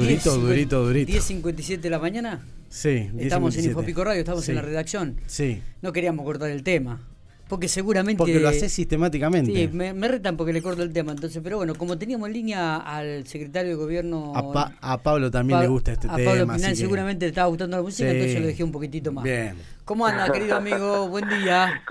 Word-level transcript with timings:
Durito, 0.00 0.36
durito, 0.38 0.84
durito. 0.84 1.12
10.57 1.12 1.80
de 1.80 1.90
la 1.90 1.98
mañana. 1.98 2.40
Sí, 2.68 3.10
Estamos 3.18 3.54
en 3.56 3.62
10:57. 3.62 3.66
Infopico 3.68 4.04
Radio, 4.04 4.20
estamos 4.20 4.44
Sí. 4.44 4.50
en 4.50 4.56
la 4.56 4.62
redacción. 4.62 5.16
Sí, 5.26 5.62
No 5.82 5.92
queríamos 5.92 6.24
cortar 6.24 6.50
el 6.50 6.62
tema. 6.62 7.00
Porque 7.48 7.68
seguramente. 7.68 8.18
porque 8.18 8.40
lo 8.40 8.48
haces 8.48 8.72
sistemáticamente. 8.72 9.52
Sí, 9.54 9.68
me, 9.72 9.94
me 9.94 10.08
retan 10.08 10.36
porque 10.36 10.52
le 10.52 10.60
corto 10.60 10.82
el 10.82 10.92
tema. 10.92 11.12
Entonces, 11.12 11.40
pero 11.44 11.58
bueno, 11.58 11.76
como 11.76 11.96
teníamos 11.96 12.26
en 12.26 12.32
línea 12.34 12.76
al 12.78 13.24
secretario 13.28 13.70
de 13.70 13.76
gobierno. 13.76 14.32
a, 14.34 14.52
Pa- 14.52 14.72
a 14.80 15.00
Pablo 15.00 15.30
también 15.30 15.58
Pa- 15.58 15.62
le 15.62 15.68
gusta 15.68 15.92
este 15.92 16.08
a 16.08 16.16
tema. 16.16 16.30
Pablo 16.32 16.42
así 16.52 16.58
Pinal 16.58 16.70
que- 16.72 16.76
seguramente 16.76 17.24
le 17.26 17.28
estaba 17.28 17.46
gustando 17.46 17.76
la 17.76 17.84
música, 17.84 18.10
Sí. 18.10 18.16
entonces 18.16 18.40
lo 18.40 18.46
dejé 18.48 18.64
un 18.64 18.72
poquitito 18.72 19.12
más. 19.12 19.22
Bien. 19.22 19.54
¿Cómo 19.84 20.04
anda, 20.06 20.28
querido 20.32 20.56
amigo? 20.56 21.08
Buen 21.08 21.28
día. 21.28 21.82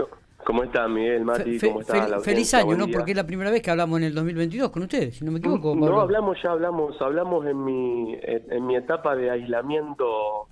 ¿Cómo 0.46 0.64
está 0.64 0.88
Miguel, 0.88 1.26
Mati? 1.26 1.58
Fe- 1.58 1.68
¿Cómo 1.70 1.82
está 1.82 2.04
fe- 2.04 2.10
la 2.12 2.20
feliz 2.20 2.54
año, 2.54 2.78
¿no? 2.78 2.88
Porque 2.88 3.12
es 3.12 3.18
la 3.18 3.26
primera 3.26 3.50
vez 3.50 3.64
que 3.64 3.72
hablamos 3.72 3.98
en 4.00 4.06
el 4.06 4.14
2022 4.14 4.70
con 4.70 4.84
ustedes, 4.84 5.16
si 5.18 5.26
no 5.26 5.32
me 5.32 5.40
equivoco. 5.40 5.74
Pablo. 5.74 5.90
No, 5.96 6.02
hablamos 6.02 6.38
ya, 6.44 6.52
hablamos, 6.52 7.02
hablamos 7.02 7.46
en 7.48 7.66
mi 7.66 8.16
en, 8.22 8.66
mi 8.68 8.76
etapa 8.76 9.16
de 9.16 9.32
aislamiento 9.32 10.48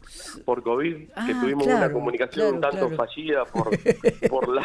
por 0.45 0.63
COVID, 0.63 0.95
que 0.95 1.11
Ah, 1.15 1.27
tuvimos 1.41 1.65
claro, 1.65 1.85
una 1.85 1.93
comunicación 1.93 2.55
un 2.55 2.59
claro, 2.59 2.71
tanto 2.77 2.87
claro. 2.95 3.03
fallida 3.03 3.45
por 3.45 3.69
por 4.29 4.47
la 4.49 4.63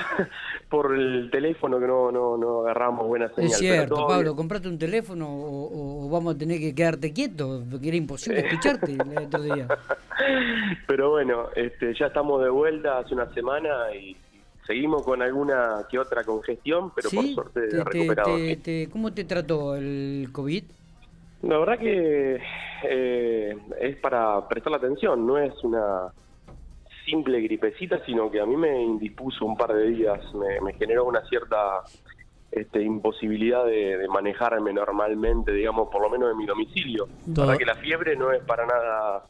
por 0.70 0.94
el 0.94 1.28
teléfono 1.30 1.78
que 1.78 1.86
no 1.86 2.10
no, 2.10 2.38
no 2.38 2.60
agarramos 2.60 3.06
buena 3.06 3.28
señal. 3.34 3.50
Es 3.50 3.58
cierto, 3.58 4.06
Pablo, 4.06 4.22
bien. 4.30 4.36
comprate 4.36 4.68
un 4.68 4.78
teléfono 4.78 5.26
o 5.30 6.08
vamos 6.10 6.34
a 6.36 6.38
tener 6.38 6.58
que 6.58 6.74
quedarte 6.74 7.12
quieto, 7.12 7.62
porque 7.70 7.88
era 7.88 7.96
imposible 7.98 8.40
escucharte 8.46 8.92
el 8.92 9.18
otro 9.26 9.42
día. 9.42 9.68
Pero 10.86 11.10
bueno, 11.10 11.48
este, 11.54 11.94
ya 11.94 12.06
estamos 12.06 12.42
de 12.42 12.48
vuelta 12.48 12.98
hace 12.98 13.14
una 13.14 13.32
semana 13.34 13.94
y 13.94 14.16
seguimos 14.68 15.02
con 15.02 15.22
alguna 15.22 15.86
que 15.90 15.98
otra 15.98 16.22
congestión, 16.24 16.92
pero 16.94 17.08
por 17.10 17.24
¿Sí? 17.24 17.34
suerte 17.34 17.60
Te- 17.68 17.82
recuperado. 17.84 18.36
te- 18.36 18.54
sí. 18.54 18.56
te- 18.56 18.88
¿Cómo 18.90 19.12
te 19.12 19.24
trató 19.24 19.74
el 19.74 20.28
COVID? 20.30 20.64
La 21.42 21.58
verdad 21.58 21.78
que 21.78 22.38
eh, 22.84 23.56
es 23.80 23.96
para 23.96 24.46
prestar 24.46 24.70
la 24.72 24.76
atención, 24.76 25.26
no 25.26 25.38
es 25.38 25.54
una 25.64 26.12
simple 27.06 27.40
gripecita, 27.40 28.04
sino 28.04 28.30
que 28.30 28.40
a 28.40 28.44
mí 28.46 28.56
me 28.56 28.82
indispuso 28.82 29.46
un 29.46 29.56
par 29.56 29.72
de 29.72 29.86
días, 29.88 30.20
me, 30.34 30.60
me 30.60 30.74
generó 30.74 31.06
una 31.06 31.22
cierta 31.28 31.80
este, 32.52 32.82
imposibilidad 32.82 33.64
de, 33.64 33.96
de 33.96 34.08
manejarme 34.08 34.72
normalmente, 34.74 35.50
digamos, 35.52 35.88
por 35.90 36.02
lo 36.02 36.10
menos 36.10 36.30
en 36.30 36.36
mi 36.36 36.44
domicilio. 36.44 37.08
La 37.28 37.34
Todo- 37.34 37.46
verdad 37.46 37.58
que 37.58 37.64
la 37.64 37.74
fiebre 37.76 38.16
no 38.16 38.32
es 38.32 38.42
para 38.44 38.66
nada 38.66 39.24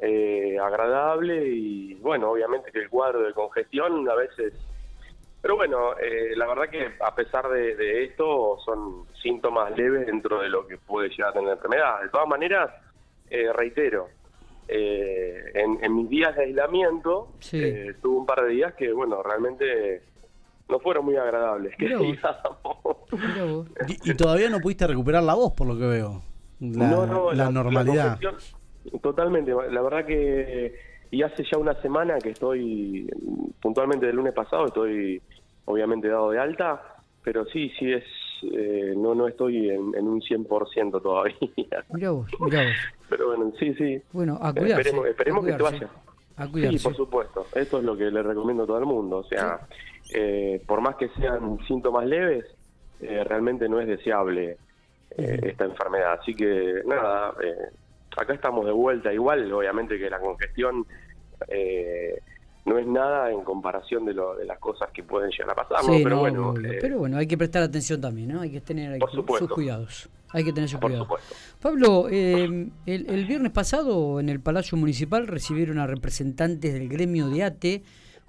eh, 0.00 0.56
agradable 0.58 1.46
y 1.46 1.94
bueno, 1.94 2.30
obviamente 2.30 2.70
que 2.72 2.80
el 2.80 2.88
cuadro 2.88 3.22
de 3.22 3.32
congestión 3.32 4.08
a 4.08 4.14
veces... 4.14 4.54
Pero 5.42 5.56
bueno, 5.56 5.96
eh, 5.98 6.34
la 6.36 6.46
verdad 6.46 6.68
que 6.68 6.92
a 7.02 7.14
pesar 7.14 7.48
de, 7.48 7.74
de 7.74 8.04
esto 8.04 8.58
son 8.62 9.06
síntomas 9.22 9.74
leves 9.74 10.06
dentro 10.06 10.40
de 10.42 10.50
lo 10.50 10.66
que 10.66 10.76
puede 10.76 11.08
llegar 11.08 11.30
a 11.30 11.32
tener 11.32 11.48
la 11.48 11.54
enfermedad. 11.54 12.02
De 12.02 12.08
todas 12.10 12.28
maneras, 12.28 12.70
eh, 13.30 13.50
reitero, 13.54 14.08
eh, 14.68 15.50
en, 15.54 15.82
en 15.82 15.96
mis 15.96 16.10
días 16.10 16.36
de 16.36 16.44
aislamiento 16.44 17.28
Sí. 17.38 17.58
eh, 17.62 17.94
tuve 18.02 18.18
un 18.18 18.26
par 18.26 18.42
de 18.44 18.50
días 18.50 18.74
que, 18.74 18.92
bueno, 18.92 19.22
realmente 19.22 20.02
no 20.68 20.78
fueron 20.78 21.06
muy 21.06 21.16
agradables. 21.16 21.74
Que. 21.78 21.86
Y, 23.88 24.10
y 24.10 24.14
todavía 24.14 24.50
no 24.50 24.60
pudiste 24.60 24.86
recuperar 24.86 25.22
la 25.22 25.34
voz, 25.34 25.52
por 25.54 25.66
lo 25.66 25.76
que 25.78 25.86
veo. 25.86 26.22
La, 26.60 26.86
no, 26.86 27.06
no, 27.06 27.32
la 27.32 27.50
normalidad. 27.50 28.18
Totalmente. 29.02 29.52
La 29.70 29.82
verdad 29.82 30.04
que, 30.04 30.74
y 31.10 31.22
hace 31.22 31.44
ya 31.50 31.58
una 31.58 31.74
semana 31.82 32.18
que 32.18 32.30
estoy, 32.30 33.08
puntualmente 33.60 34.06
del 34.06 34.16
lunes 34.16 34.34
pasado, 34.34 34.66
estoy 34.66 35.20
obviamente 35.64 36.08
dado 36.08 36.30
de 36.30 36.38
alta, 36.38 36.82
pero 37.22 37.44
sí, 37.46 37.70
sí 37.78 37.92
es, 37.92 38.04
eh, 38.52 38.94
no, 38.96 39.14
no 39.14 39.28
estoy 39.28 39.70
en, 39.70 39.94
en 39.94 40.08
un 40.08 40.20
100% 40.20 41.02
todavía. 41.02 41.36
Mirá 41.92 42.10
vos, 42.10 42.28
mirá 42.40 42.64
vos. 42.64 42.76
Pero 43.08 43.26
bueno, 43.28 43.52
sí, 43.58 43.74
sí. 43.74 44.02
Bueno, 44.12 44.38
a 44.40 44.52
cuidarse. 44.52 44.80
Esperemos, 44.80 45.06
esperemos 45.06 45.44
a 45.44 45.46
que 45.46 45.52
te 45.54 45.62
vaya. 45.62 45.90
A 46.36 46.46
Sí, 46.46 46.78
por 46.82 46.96
supuesto. 46.96 47.46
Esto 47.54 47.78
es 47.78 47.84
lo 47.84 47.96
que 47.96 48.10
le 48.10 48.22
recomiendo 48.22 48.62
a 48.62 48.66
todo 48.66 48.78
el 48.78 48.86
mundo. 48.86 49.18
O 49.18 49.24
sea, 49.24 49.60
eh, 50.14 50.62
por 50.66 50.80
más 50.80 50.96
que 50.96 51.08
sean 51.10 51.58
síntomas 51.66 52.06
leves, 52.06 52.46
eh, 53.00 53.24
realmente 53.24 53.68
no 53.68 53.78
es 53.78 53.86
deseable 53.86 54.56
eh, 55.16 55.40
esta 55.42 55.64
enfermedad. 55.64 56.18
Así 56.20 56.34
que 56.34 56.82
nada, 56.86 57.34
eh, 57.42 57.70
acá 58.16 58.34
estamos 58.34 58.64
de 58.66 58.72
vuelta. 58.72 59.12
Igual, 59.12 59.50
obviamente 59.52 59.98
que 59.98 60.08
la 60.10 60.18
congestión 60.20 60.86
eh, 61.48 62.18
no 62.64 62.78
es 62.78 62.86
nada 62.86 63.30
en 63.30 63.42
comparación 63.42 64.04
de, 64.04 64.14
lo, 64.14 64.34
de 64.36 64.44
las 64.44 64.58
cosas 64.58 64.90
que 64.92 65.02
pueden 65.02 65.30
llegar 65.30 65.50
a 65.58 65.66
pasar. 65.66 65.80
Pero 65.86 66.10
no, 66.10 66.18
bueno, 66.20 66.54
eh, 66.62 66.78
pero 66.80 66.98
bueno, 66.98 67.16
hay 67.16 67.26
que 67.26 67.38
prestar 67.38 67.62
atención 67.62 68.00
también, 68.00 68.28
¿no? 68.32 68.40
Hay 68.40 68.50
que 68.50 68.60
tener 68.60 68.92
hay 68.92 69.00
que- 69.00 69.06
sus 69.38 69.50
cuidados. 69.50 70.08
Hay 70.32 70.44
que 70.44 70.52
tener 70.52 70.68
sus 70.68 70.78
por 70.78 70.90
cuidados. 70.90 71.08
supuesto. 71.08 71.34
Pablo, 71.60 72.06
eh, 72.08 72.68
el, 72.86 73.10
el 73.10 73.24
viernes 73.26 73.50
pasado 73.50 74.20
en 74.20 74.28
el 74.28 74.38
Palacio 74.40 74.78
Municipal 74.78 75.26
recibieron 75.26 75.78
a 75.78 75.86
representantes 75.88 76.72
del 76.72 76.88
gremio 76.88 77.28
de 77.28 77.42
ATE, 77.42 77.82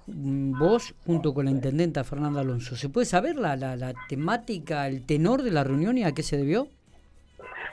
mm, 0.08 0.58
vos 0.58 0.94
junto 1.06 1.32
con 1.32 1.44
la 1.44 1.52
intendenta 1.52 2.02
Fernanda 2.02 2.40
Alonso. 2.40 2.74
¿Se 2.74 2.88
puede 2.88 3.04
saber 3.06 3.36
la, 3.36 3.54
la, 3.54 3.76
la 3.76 3.94
temática, 4.08 4.88
el 4.88 5.06
tenor 5.06 5.42
de 5.42 5.52
la 5.52 5.62
reunión 5.62 5.96
y 5.96 6.02
a 6.02 6.10
qué 6.12 6.24
se 6.24 6.36
debió? 6.36 6.66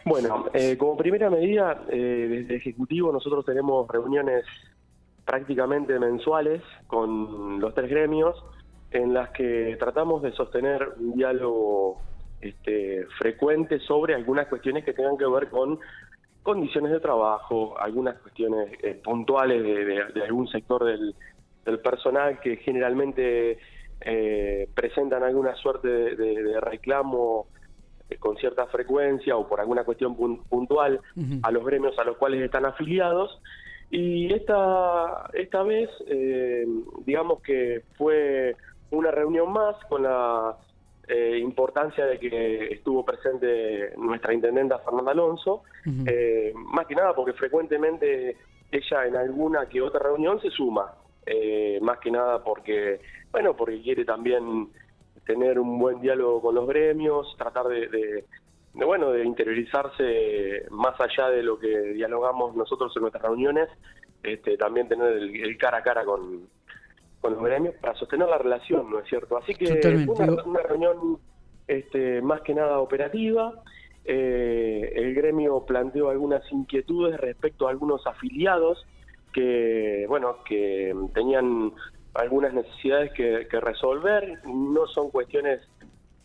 Bueno, 0.06 0.46
eh, 0.54 0.78
como 0.78 0.98
primera 0.98 1.30
medida, 1.30 1.84
eh, 1.90 1.98
desde 2.30 2.56
Ejecutivo 2.56 3.12
nosotros 3.12 3.46
tenemos 3.46 3.88
reuniones 3.88 4.46
prácticamente 5.26 6.00
mensuales 6.00 6.62
con 6.88 7.60
los 7.60 7.74
tres 7.76 7.90
gremios 7.90 8.36
en 8.92 9.14
las 9.14 9.30
que 9.30 9.76
tratamos 9.80 10.24
de 10.24 10.32
sostener 10.32 10.94
un 10.98 11.16
diálogo 11.16 12.02
este, 12.42 13.06
frecuente 13.18 13.80
sobre 13.80 14.16
algunas 14.16 14.48
cuestiones 14.48 14.84
que 14.84 14.94
tengan 14.94 15.18
que 15.18 15.28
ver 15.28 15.50
con 15.50 15.80
condiciones 16.42 16.92
de 16.92 17.00
trabajo, 17.00 17.80
algunas 17.80 18.18
cuestiones 18.20 18.72
eh, 18.82 19.00
puntuales 19.04 19.62
de, 19.62 20.24
algún 20.24 20.48
sector 20.48 20.84
del, 20.84 21.14
personal 21.84 22.40
que 22.40 22.58
generalmente 22.58 23.60
eh, 24.02 24.68
presentan 24.74 25.22
alguna 25.22 25.54
suerte 25.56 25.88
de, 25.88 26.60
reclamo 26.62 27.46
con 28.18 28.38
cierta 28.38 28.66
frecuencia 28.68 29.36
o 29.38 29.48
por 29.48 29.60
alguna 29.60 29.84
cuestión 29.84 30.18
pun- 30.18 30.42
puntual 30.50 31.00
a 31.44 31.52
los 31.52 31.64
gremios 31.66 31.98
a 32.00 32.04
los 32.04 32.18
cuales 32.18 32.42
están 32.42 32.66
afiliados. 32.66 33.40
Y 33.92 34.32
esta, 34.34 35.30
esta 35.34 35.64
vez, 35.64 35.90
eh, 36.08 36.66
digamos 37.06 37.42
que 37.42 37.84
fue 37.98 38.56
una 38.92 39.12
reunión 39.12 39.52
más 39.52 39.76
con 39.88 40.04
la 40.04 40.56
eh, 41.08 41.40
importancia 41.40 42.06
de 42.06 42.20
que 42.20 42.68
estuvo 42.74 43.04
presente 43.04 43.94
nuestra 43.98 44.34
intendenta 44.34 44.78
Fernanda 44.80 45.12
Alonso, 45.12 45.64
eh, 46.06 46.54
más 46.56 46.86
que 46.86 46.96
nada 46.96 47.14
porque 47.16 47.34
frecuentemente 47.34 48.38
ella 48.72 49.06
en 49.08 49.16
alguna 49.16 49.68
que 49.68 49.82
otra 49.82 50.02
reunión 50.02 50.40
se 50.40 50.52
suma, 50.52 50.94
eh, 51.26 51.80
más 51.82 51.98
que 51.98 52.12
nada 52.12 52.44
porque, 52.44 53.00
bueno, 53.32 53.56
porque 53.56 53.82
quiere 53.82 54.06
también 54.06 54.70
tener 55.30 55.60
un 55.60 55.78
buen 55.78 56.02
diálogo 56.02 56.42
con 56.42 56.56
los 56.56 56.68
gremios, 56.68 57.36
tratar 57.38 57.68
de, 57.68 57.88
de- 57.88 58.26
de, 58.74 58.86
bueno, 58.86 59.12
de 59.12 59.24
interiorizarse 59.26 60.66
más 60.72 61.00
allá 61.00 61.30
de 61.30 61.44
lo 61.44 61.60
que 61.60 61.70
dialogamos 61.94 62.56
nosotros 62.56 62.92
en 62.96 63.02
nuestras 63.04 63.24
reuniones, 63.24 63.70
este, 64.24 64.58
también 64.58 64.88
tener 64.88 65.12
el, 65.14 65.36
el 65.44 65.56
cara 65.58 65.78
a 65.78 65.84
cara 65.84 66.04
con, 66.04 66.48
con 67.22 67.34
los 67.34 67.44
gremios 67.44 67.76
para 67.76 67.94
sostener 67.96 68.28
la 68.28 68.40
relación, 68.40 68.90
¿no 68.90 69.00
es 69.00 69.08
cierto? 69.08 69.38
Así 69.38 69.54
que 69.54 69.76
Totalmente. 69.76 70.16
fue 70.16 70.26
una, 70.28 70.44
una 70.44 70.62
reunión 70.62 71.20
este, 71.68 72.22
más 72.24 72.42
que 72.42 72.56
nada 72.56 72.80
operativa. 72.80 73.54
Eh, 74.06 74.94
el 74.96 75.14
gremio 75.14 75.64
planteó 75.66 76.10
algunas 76.10 76.42
inquietudes 76.52 77.20
respecto 77.20 77.68
a 77.68 77.72
algunos 77.72 78.06
afiliados 78.08 78.84
que, 79.34 80.06
bueno, 80.08 80.38
que 80.48 80.96
tenían 81.14 81.72
algunas 82.14 82.54
necesidades 82.54 83.12
que, 83.14 83.48
que 83.50 83.60
resolver. 83.60 84.42
No 84.46 84.88
son 84.88 85.10
cuestiones 85.12 85.62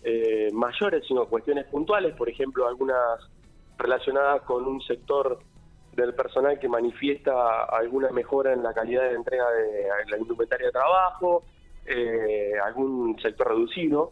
eh, 0.03 0.50
mayores, 0.53 1.05
sino 1.06 1.27
cuestiones 1.27 1.67
puntuales, 1.67 2.14
por 2.14 2.29
ejemplo, 2.29 2.67
algunas 2.67 3.20
relacionadas 3.79 4.43
con 4.43 4.67
un 4.67 4.81
sector 4.82 5.38
del 5.93 6.14
personal 6.14 6.58
que 6.58 6.69
manifiesta 6.69 7.64
alguna 7.64 8.11
mejora 8.11 8.53
en 8.53 8.62
la 8.62 8.73
calidad 8.73 9.08
de 9.08 9.14
entrega 9.14 9.49
de 9.50 10.11
la 10.11 10.19
indumentaria 10.19 10.67
de 10.67 10.73
trabajo, 10.73 11.44
eh, 11.87 12.53
algún 12.64 13.19
sector 13.20 13.49
reducido, 13.49 14.11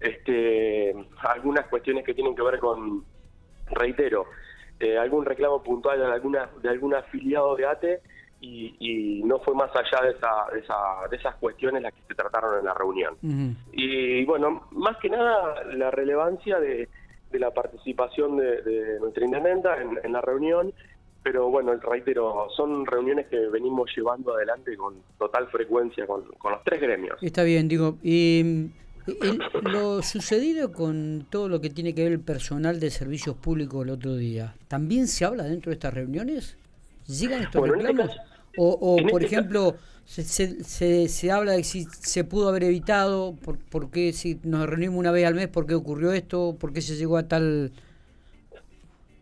este, 0.00 0.94
algunas 1.18 1.66
cuestiones 1.66 2.04
que 2.04 2.14
tienen 2.14 2.34
que 2.34 2.42
ver 2.42 2.58
con, 2.58 3.04
reitero, 3.70 4.26
eh, 4.80 4.98
algún 4.98 5.24
reclamo 5.24 5.62
puntual 5.62 5.98
de 5.98 6.06
alguna 6.06 6.50
de 6.62 6.68
algún 6.68 6.94
afiliado 6.94 7.54
de 7.56 7.66
ATE 7.66 8.00
y, 8.44 8.76
y 8.78 9.22
no 9.24 9.38
fue 9.40 9.54
más 9.54 9.70
allá 9.74 10.04
de, 10.04 10.10
esa, 10.16 10.30
de, 10.52 10.60
esa- 10.60 11.08
de 11.10 11.16
esas 11.16 11.34
cuestiones 11.36 11.82
las 11.82 11.92
que 11.94 12.00
se 12.08 12.14
trataron 12.14 12.58
en 12.58 12.64
la 12.66 12.74
reunión. 12.74 13.14
Y 13.72 14.24
bueno, 14.24 14.66
más 14.72 14.96
que 14.98 15.08
nada 15.08 15.64
la 15.72 15.90
relevancia 15.90 16.58
de, 16.60 16.88
de 17.32 17.38
la 17.38 17.50
participación 17.52 18.36
de, 18.36 18.62
de 18.62 19.00
nuestra 19.00 19.24
intendenta 19.24 19.80
en, 19.80 19.98
en 20.02 20.12
la 20.12 20.20
reunión, 20.20 20.72
pero 21.22 21.48
bueno, 21.48 21.74
reitero, 21.76 22.48
son 22.54 22.84
reuniones 22.84 23.26
que 23.28 23.38
venimos 23.48 23.90
llevando 23.96 24.34
adelante 24.34 24.76
con 24.76 24.94
total 25.18 25.48
frecuencia 25.48 26.06
con, 26.06 26.22
con 26.38 26.52
los 26.52 26.62
tres 26.64 26.80
gremios. 26.82 27.16
Está 27.22 27.42
bien, 27.44 27.66
digo, 27.66 27.96
y 28.02 28.68
lo 29.62 30.02
sucedido 30.02 30.72
con 30.72 31.26
todo 31.30 31.48
lo 31.48 31.60
que 31.60 31.70
tiene 31.70 31.94
que 31.94 32.02
ver 32.04 32.12
el 32.12 32.20
personal 32.20 32.78
de 32.78 32.90
servicios 32.90 33.36
públicos 33.36 33.84
el 33.84 33.90
otro 33.90 34.16
día, 34.16 34.54
¿también 34.68 35.06
se 35.08 35.24
habla 35.24 35.44
dentro 35.44 35.70
de 35.70 35.74
estas 35.74 35.94
reuniones? 35.94 36.58
¿Llegan 37.06 37.42
estos 37.42 37.66
este 37.66 37.76
reclamos? 37.76 38.16
O, 38.56 38.96
por 39.10 39.22
este 39.22 39.34
ejemplo, 39.34 39.74
se, 40.04 40.22
se, 40.22 41.08
se, 41.08 41.30
habla 41.30 41.52
de 41.52 41.64
si 41.64 41.84
se 41.84 42.24
pudo 42.24 42.48
haber 42.48 42.64
evitado, 42.64 43.34
por, 43.36 43.58
por, 43.58 43.90
qué 43.90 44.12
si 44.12 44.40
nos 44.44 44.68
reunimos 44.68 44.98
una 44.98 45.10
vez 45.10 45.26
al 45.26 45.34
mes, 45.34 45.48
por 45.48 45.66
qué 45.66 45.74
ocurrió 45.74 46.12
esto, 46.12 46.56
por 46.58 46.72
qué 46.72 46.80
se 46.80 46.96
llegó 46.96 47.16
a 47.16 47.26
tal, 47.26 47.72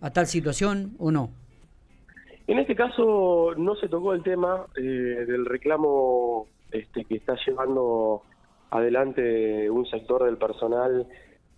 a 0.00 0.10
tal 0.10 0.26
situación 0.26 0.94
o 0.98 1.10
no. 1.10 1.30
En 2.46 2.58
este 2.58 2.74
caso 2.74 3.54
no 3.56 3.76
se 3.76 3.88
tocó 3.88 4.12
el 4.12 4.22
tema 4.22 4.66
eh, 4.76 4.80
del 4.80 5.46
reclamo 5.46 6.48
este, 6.72 7.04
que 7.04 7.16
está 7.16 7.36
llevando 7.46 8.22
adelante 8.70 9.70
un 9.70 9.86
sector 9.86 10.24
del 10.24 10.38
personal 10.38 11.06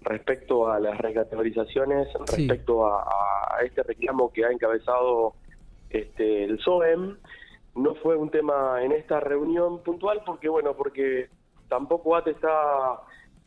respecto 0.02 0.70
a 0.70 0.78
las 0.78 0.98
recategorizaciones, 0.98 2.08
respecto 2.28 2.86
a, 2.86 3.06
este 3.64 3.82
reclamo 3.82 4.32
que 4.32 4.44
ha 4.44 4.50
encabezado 4.50 5.34
este, 5.90 6.44
el 6.44 6.58
SOEM. 6.58 7.16
No 7.76 7.94
fue 7.96 8.16
un 8.16 8.30
tema 8.30 8.82
en 8.82 8.92
esta 8.92 9.20
reunión 9.20 9.82
puntual 9.82 10.22
porque, 10.24 10.48
bueno, 10.48 10.74
porque 10.74 11.28
tampoco 11.68 12.16
ATE 12.16 12.32
está 12.32 13.00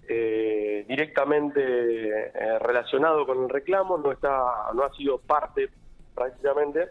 eh, 0.08 0.86
directamente 0.88 1.62
eh, 1.62 2.60
relacionado 2.60 3.26
con 3.26 3.44
el 3.44 3.50
reclamo, 3.50 3.98
no 3.98 4.12
está, 4.12 4.72
no 4.74 4.84
ha 4.84 4.94
sido 4.96 5.18
parte 5.20 5.70
prácticamente, 6.16 6.90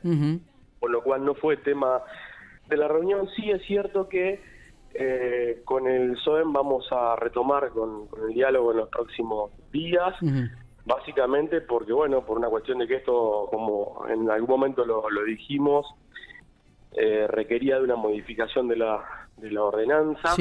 con 0.78 0.92
lo 0.92 1.02
cual 1.02 1.24
no 1.24 1.34
fue 1.34 1.56
tema 1.56 2.02
de 2.68 2.76
la 2.76 2.88
reunión. 2.88 3.28
Sí 3.34 3.50
es 3.50 3.62
cierto 3.66 4.08
que 4.08 4.40
eh, 4.94 5.60
con 5.64 5.86
el 5.86 6.16
SOEM 6.18 6.52
vamos 6.52 6.86
a 6.90 7.16
retomar 7.16 7.70
con, 7.70 8.08
el 8.26 8.34
diálogo 8.34 8.70
en 8.70 8.78
los 8.78 8.88
próximos 8.88 9.50
días, 9.72 10.14
básicamente 10.84 11.60
porque, 11.60 11.92
bueno, 11.92 12.24
por 12.24 12.38
una 12.38 12.48
cuestión 12.48 12.78
de 12.78 12.86
que 12.86 12.96
esto, 12.96 13.48
como 13.50 14.04
en 14.08 14.30
algún 14.30 14.48
momento 14.48 14.84
lo, 14.84 15.02
dijimos, 15.24 15.86
eh, 16.96 17.26
requería 17.28 17.76
de 17.76 17.84
una 17.84 17.96
modificación 17.96 18.69
de 18.69 18.76
la, 18.76 19.04
de 19.37 19.50
la 19.50 19.62
ordenanza. 19.62 20.34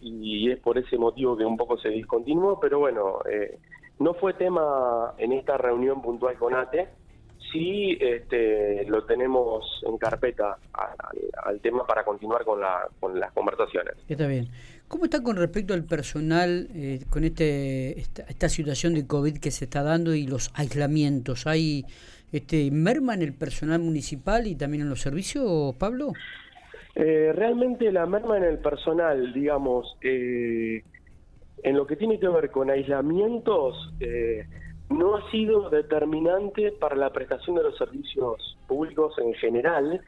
Y 0.00 0.50
es 0.50 0.58
por 0.60 0.78
ese 0.78 0.98
motivo 0.98 1.36
que 1.36 1.44
un 1.44 1.56
poco 1.56 1.78
se 1.78 1.88
discontinuó, 1.88 2.60
pero 2.60 2.78
bueno, 2.78 3.18
eh, 3.30 3.58
no 3.98 4.14
fue 4.14 4.34
tema 4.34 5.14
en 5.18 5.32
esta 5.32 5.56
reunión 5.56 6.02
puntual 6.02 6.36
con 6.36 6.54
ATE 6.54 6.88
sí 7.52 7.96
este, 8.00 8.84
lo 8.86 9.04
tenemos 9.04 9.64
en 9.86 9.98
carpeta 9.98 10.58
al, 11.44 11.60
tema 11.60 11.86
para 11.86 12.04
continuar 12.04 12.44
con, 12.44 12.60
la, 12.60 12.88
con 13.00 13.18
las 13.18 13.32
conversaciones. 13.32 13.94
Está 14.08 14.26
bien. 14.26 14.48
¿Cómo 14.88 15.04
está 15.04 15.22
con 15.22 15.36
respecto 15.36 15.74
al 15.74 15.84
personal 15.84 16.68
eh, 16.74 17.00
con 17.10 17.24
este 17.24 17.98
esta, 17.98 18.48
situación 18.48 18.94
de 18.94 19.06
COVID 19.06 19.38
que 19.38 19.50
se 19.50 19.64
está 19.64 19.82
dando 19.82 20.14
y 20.14 20.26
los 20.26 20.50
aislamientos? 20.54 21.46
¿Hay 21.46 21.84
este, 22.32 22.70
merma 22.70 23.14
en 23.14 23.22
el 23.22 23.34
personal 23.34 23.80
municipal 23.80 24.46
y 24.46 24.56
también 24.56 24.82
en 24.82 24.88
los 24.88 25.00
servicios, 25.00 25.74
Pablo? 25.76 26.12
Eh, 26.94 27.32
realmente 27.34 27.92
la 27.92 28.06
merma 28.06 28.38
en 28.38 28.44
el 28.44 28.58
personal, 28.58 29.32
digamos, 29.34 29.96
eh, 30.00 30.82
en 31.62 31.76
lo 31.76 31.86
que 31.86 31.96
tiene 31.96 32.18
que 32.18 32.28
ver 32.28 32.50
con 32.50 32.70
aislamientos, 32.70 33.92
eh, 34.00 34.46
no 34.88 35.16
ha 35.16 35.30
sido 35.30 35.68
determinante 35.68 36.72
para 36.72 36.96
la 36.96 37.12
prestación 37.12 37.56
de 37.56 37.64
los 37.64 37.76
servicios 37.76 38.56
públicos 38.66 39.14
en 39.18 39.34
general 39.34 40.00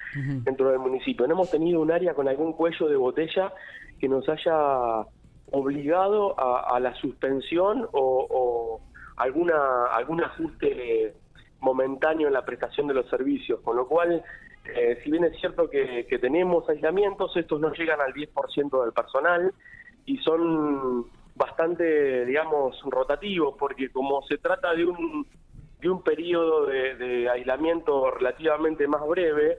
dentro 0.44 0.70
del 0.70 0.78
municipio. 0.78 1.26
No 1.26 1.34
hemos 1.34 1.50
tenido 1.50 1.80
un 1.80 1.90
área 1.90 2.14
con 2.14 2.28
algún 2.28 2.52
cuello 2.52 2.88
de 2.88 2.96
botella 2.96 3.52
que 3.98 4.08
nos 4.08 4.28
haya 4.28 5.04
obligado 5.50 6.38
a, 6.38 6.78
la 6.80 6.94
suspensión 6.94 7.88
o, 7.92 8.80
alguna 9.16 9.86
algún 9.92 10.22
ajuste 10.22 11.14
momentáneo 11.60 12.28
en 12.28 12.34
la 12.34 12.44
prestación 12.44 12.86
de 12.86 12.94
los 12.94 13.08
servicios, 13.08 13.60
con 13.60 13.76
lo 13.76 13.86
cual, 13.86 14.22
eh, 14.64 14.98
si 15.02 15.10
bien 15.10 15.24
es 15.24 15.38
cierto 15.40 15.68
que, 15.68 16.06
que 16.08 16.18
tenemos 16.18 16.68
aislamientos, 16.68 17.36
estos 17.36 17.60
no 17.60 17.72
llegan 17.72 18.00
al 18.00 18.12
10% 18.12 18.84
del 18.84 18.92
personal 18.92 19.52
y 20.06 20.18
son 20.18 21.06
bastante, 21.38 22.26
digamos, 22.26 22.80
rotativo, 22.84 23.56
porque 23.56 23.90
como 23.90 24.22
se 24.22 24.38
trata 24.38 24.74
de 24.74 24.84
un, 24.84 25.26
de 25.80 25.88
un 25.88 26.02
periodo 26.02 26.66
de, 26.66 27.28
aislamiento 27.30 28.10
relativamente 28.10 28.86
más 28.86 29.06
breve, 29.06 29.58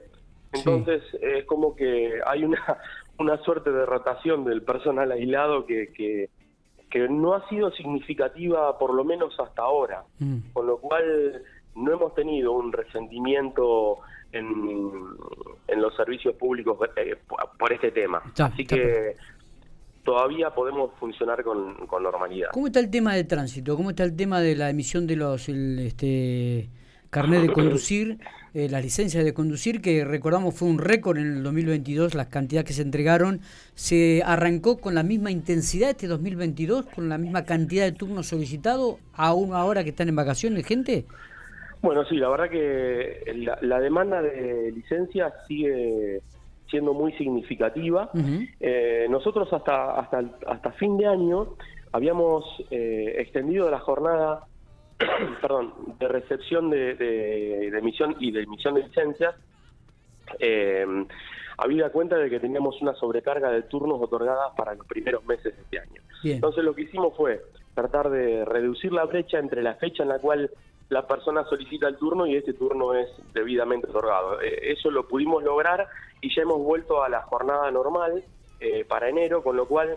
entonces 0.52 1.02
es 1.20 1.44
como 1.46 1.74
que 1.74 2.20
hay 2.26 2.44
una, 2.44 2.78
una 3.18 3.38
suerte 3.38 3.72
de 3.72 3.86
rotación 3.86 4.44
del 4.44 4.62
personal 4.62 5.10
aislado 5.10 5.64
que, 5.66 5.92
que, 5.92 6.28
no 7.08 7.34
ha 7.34 7.48
sido 7.48 7.70
significativa, 7.70 8.76
por 8.76 8.92
lo 8.92 9.04
menos 9.04 9.38
hasta 9.38 9.62
ahora, 9.62 10.02
mm. 10.18 10.52
con 10.52 10.66
lo 10.66 10.78
cual 10.78 11.40
no 11.74 11.92
hemos 11.92 12.14
tenido 12.14 12.52
un 12.52 12.72
resentimiento 12.72 13.98
en, 14.32 14.44
en 15.68 15.80
los 15.80 15.94
servicios 15.96 16.34
públicos 16.36 16.78
eh, 16.96 17.16
por 17.58 17.72
este 17.72 17.90
tema. 17.90 18.22
Así 18.38 18.64
que 18.64 19.16
todavía 20.04 20.50
podemos 20.50 20.90
funcionar 20.98 21.42
con, 21.42 21.76
normalidad. 22.02 22.50
¿Cómo 22.52 22.66
está 22.66 22.80
el 22.80 22.90
tema 22.90 23.14
de 23.14 23.24
tránsito? 23.24 23.76
¿Cómo 23.76 23.90
está 23.90 24.04
el 24.04 24.16
tema 24.16 24.40
de 24.40 24.56
la 24.56 24.70
emisión 24.70 25.06
de 25.06 25.16
los 25.16 25.48
el, 25.48 25.78
este, 25.78 26.68
carnet 27.10 27.42
de 27.42 27.52
conducir, 27.52 28.18
eh, 28.54 28.68
las 28.68 28.82
licencias 28.82 29.24
de 29.24 29.34
conducir, 29.34 29.80
que 29.80 30.04
recordamos 30.04 30.54
fue 30.54 30.68
un 30.68 30.78
récord 30.78 31.18
en 31.18 31.36
el 31.36 31.42
2022, 31.42 32.14
las 32.14 32.28
cantidades 32.28 32.66
que 32.66 32.72
se 32.72 32.82
entregaron? 32.82 33.40
¿Se 33.74 34.22
arrancó 34.24 34.78
con 34.78 34.94
la 34.94 35.02
misma 35.02 35.30
intensidad 35.30 35.90
este 35.90 36.06
2022, 36.06 36.86
con 36.86 37.08
la 37.08 37.18
misma 37.18 37.44
cantidad 37.44 37.84
de 37.84 37.92
turnos 37.92 38.28
solicitados, 38.28 38.96
aún 39.12 39.54
ahora 39.54 39.84
que 39.84 39.90
están 39.90 40.08
en 40.08 40.16
vacaciones, 40.16 40.66
gente? 40.66 41.04
Bueno, 41.82 42.04
sí, 42.04 42.16
la 42.16 42.28
verdad 42.28 42.50
que 42.50 43.32
la, 43.36 43.58
la 43.62 43.80
demanda 43.80 44.20
de 44.20 44.70
licencias 44.72 45.32
sigue 45.48 46.20
siendo 46.68 46.94
muy 46.94 47.12
significativa. 47.12 48.10
Eh, 48.60 49.06
nosotros 49.10 49.52
hasta, 49.52 49.98
hasta, 49.98 50.22
hasta 50.46 50.72
fin 50.72 50.96
de 50.96 51.06
año 51.06 51.54
habíamos 51.92 52.44
eh, 52.70 53.16
extendido 53.18 53.70
la 53.70 53.80
jornada 53.80 54.46
perdón, 55.42 55.72
de 55.98 56.08
recepción 56.08 56.70
de, 56.70 56.94
de, 56.94 57.68
emisión 57.68 58.16
y 58.20 58.30
de 58.30 58.42
emisión 58.42 58.74
de 58.74 58.82
licencias, 58.82 59.34
eh, 60.38 60.86
habida 61.56 61.90
cuenta 61.90 62.16
de 62.16 62.30
que 62.30 62.38
teníamos 62.38 62.80
una 62.82 62.94
sobrecarga 62.94 63.50
de 63.50 63.62
turnos 63.62 64.00
otorgadas 64.00 64.52
para 64.56 64.74
los 64.74 64.86
primeros 64.86 65.24
meses 65.24 65.56
de 65.56 65.62
este 65.62 65.78
año. 65.78 66.02
Entonces 66.22 66.64
lo 66.64 66.74
que 66.74 66.82
hicimos 66.82 67.16
fue 67.16 67.40
tratar 67.74 68.10
de 68.10 68.44
reducir 68.44 68.92
la 68.92 69.04
brecha 69.04 69.38
entre 69.38 69.62
la 69.62 69.74
fecha 69.74 70.02
en 70.02 70.10
la 70.10 70.18
cual 70.18 70.50
la 70.90 71.06
persona 71.06 71.44
solicita 71.44 71.86
el 71.86 71.96
turno 71.96 72.26
y 72.26 72.36
este 72.36 72.52
turno 72.52 72.94
es 72.94 73.08
debidamente 73.32 73.88
otorgado. 73.88 74.40
Eh, 74.42 74.72
eso 74.72 74.90
lo 74.90 75.06
pudimos 75.06 75.42
lograr 75.42 75.88
y 76.20 76.34
ya 76.34 76.42
hemos 76.42 76.58
vuelto 76.58 77.02
a 77.02 77.08
la 77.08 77.22
jornada 77.22 77.70
normal 77.70 78.24
eh, 78.58 78.84
para 78.84 79.08
enero, 79.08 79.42
con 79.42 79.56
lo 79.56 79.66
cual 79.66 79.96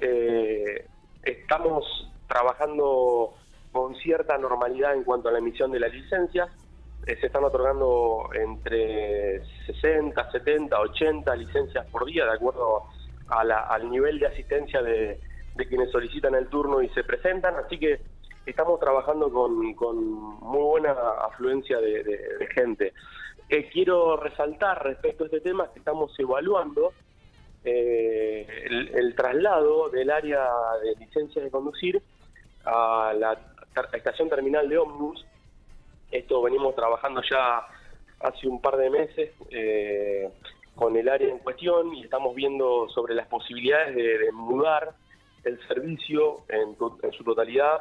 eh, 0.00 0.86
estamos 1.22 2.10
trabajando 2.26 3.34
con 3.72 3.94
cierta 3.96 4.38
normalidad 4.38 4.94
en 4.94 5.04
cuanto 5.04 5.28
a 5.28 5.32
la 5.32 5.38
emisión 5.38 5.70
de 5.70 5.80
las 5.80 5.92
licencias. 5.92 6.48
se 7.04 7.26
están 7.26 7.44
otorgando 7.44 8.30
entre 8.32 9.44
60, 9.66 10.30
70, 10.32 10.80
80 10.80 11.36
licencias 11.36 11.86
por 11.88 12.06
día, 12.06 12.24
de 12.24 12.32
acuerdo 12.32 12.84
al 13.28 13.90
nivel 13.90 14.18
de 14.18 14.28
asistencia 14.28 14.82
de 14.82 15.20
quienes 15.68 15.90
solicitan 15.90 16.34
el 16.34 16.48
turno 16.48 16.80
y 16.80 16.88
se 16.90 17.04
presentan. 17.04 17.56
Así 17.56 17.78
que 17.78 18.00
estamos 18.46 18.80
trabajando 18.80 19.30
con, 19.30 19.56
muy 19.56 20.62
buena 20.62 20.92
afluencia 21.22 21.78
de, 21.80 22.48
gente. 22.54 22.92
Eh, 23.48 23.68
quiero 23.70 24.16
resaltar 24.16 24.82
respecto 24.84 25.24
a 25.24 25.26
este 25.26 25.40
tema 25.40 25.70
que 25.72 25.78
estamos 25.78 26.18
evaluando 26.18 26.92
eh, 27.64 28.46
el, 28.94 29.14
traslado 29.14 29.88
del 29.90 30.10
área 30.10 30.44
de 30.82 30.94
licencia 31.04 31.42
de 31.42 31.50
conducir 31.50 32.02
a 32.64 33.12
la 33.16 33.38
estación 33.92 34.28
terminal 34.28 34.68
de 34.68 34.78
Omnibus. 34.78 35.24
Esto 36.10 36.42
venimos 36.42 36.74
trabajando 36.74 37.22
ya 37.30 37.66
hace 38.20 38.48
un 38.48 38.60
par 38.60 38.76
de 38.76 38.90
meses 38.90 39.30
eh, 39.50 40.30
con 40.74 40.96
el 40.96 41.08
área 41.08 41.28
en 41.28 41.38
cuestión 41.38 41.94
y 41.94 42.04
estamos 42.04 42.34
viendo 42.34 42.88
sobre 42.88 43.14
las 43.14 43.26
posibilidades 43.28 43.94
de, 43.94 44.32
mudar 44.32 44.94
el 45.44 45.58
servicio 45.66 46.44
en 46.48 46.76
su 47.12 47.24
totalidad 47.24 47.80